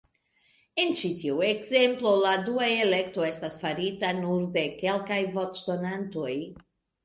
[0.83, 6.37] En ĉi tiu ekzemplo, la dua elekto estas farita nur de kelkaj voĉdonantoj.